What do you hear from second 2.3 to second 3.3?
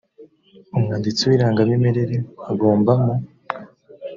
agomba mu